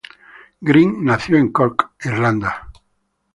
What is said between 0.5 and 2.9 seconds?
Greene nació en Cork, Irlanda.